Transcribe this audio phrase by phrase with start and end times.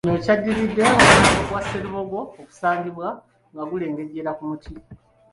[0.05, 3.07] Kino kyaddiridde omulambo gwa Sserubogo okusangibwa
[3.51, 4.73] nga gulengejjera ku muti.